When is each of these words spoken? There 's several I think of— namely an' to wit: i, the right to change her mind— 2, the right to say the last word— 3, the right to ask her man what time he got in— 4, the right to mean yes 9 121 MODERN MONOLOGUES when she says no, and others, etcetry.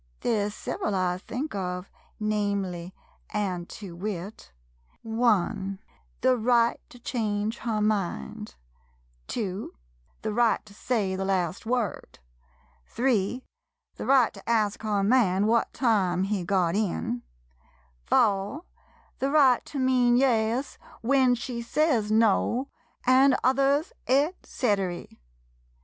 There 0.21 0.49
's 0.49 0.55
several 0.55 0.95
I 0.95 1.19
think 1.19 1.53
of— 1.53 1.87
namely 2.19 2.91
an' 3.29 3.67
to 3.67 3.95
wit: 3.95 4.51
i, 5.05 5.77
the 6.21 6.35
right 6.35 6.79
to 6.89 6.97
change 6.97 7.59
her 7.59 7.79
mind— 7.81 8.55
2, 9.27 9.75
the 10.23 10.33
right 10.33 10.65
to 10.65 10.73
say 10.73 11.15
the 11.15 11.23
last 11.23 11.67
word— 11.67 12.17
3, 12.95 13.43
the 13.93 14.07
right 14.07 14.33
to 14.33 14.49
ask 14.49 14.81
her 14.81 15.03
man 15.03 15.45
what 15.45 15.71
time 15.71 16.23
he 16.23 16.43
got 16.43 16.75
in— 16.75 17.21
4, 18.07 18.63
the 19.19 19.29
right 19.29 19.63
to 19.67 19.77
mean 19.77 20.17
yes 20.17 20.79
9 21.03 21.09
121 21.09 21.29
MODERN 21.29 21.29
MONOLOGUES 21.29 21.29
when 21.29 21.35
she 21.35 21.61
says 21.61 22.11
no, 22.11 22.69
and 23.05 23.35
others, 23.43 23.93
etcetry. 24.07 25.19